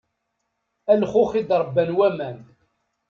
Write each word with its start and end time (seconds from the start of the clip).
A 0.91 0.93
lxux 1.01 1.31
i 1.39 1.41
d-ṛebban 1.49 1.89
waman. 1.97 2.37